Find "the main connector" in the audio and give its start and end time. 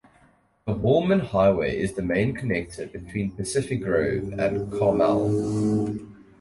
1.93-2.91